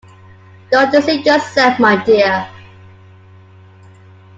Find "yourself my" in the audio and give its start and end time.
1.27-2.03